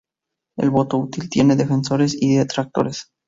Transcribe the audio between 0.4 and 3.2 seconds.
El voto útil tiene defensores y detractores.